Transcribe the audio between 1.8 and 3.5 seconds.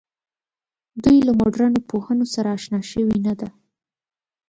پوهنو سره آشنا شوې نه ده.